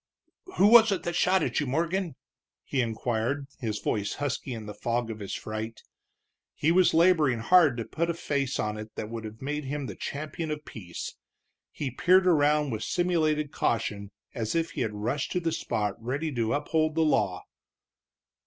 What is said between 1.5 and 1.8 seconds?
you,